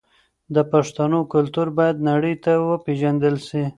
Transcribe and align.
د 0.55 0.57
پښتنو 0.71 1.19
کلتور 1.33 1.67
باید 1.77 2.05
نړۍ 2.09 2.35
ته 2.43 2.51
وپېژندل 2.69 3.35
سي. 3.47 3.63